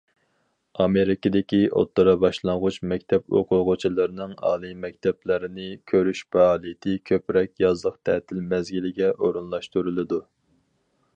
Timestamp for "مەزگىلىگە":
8.55-9.15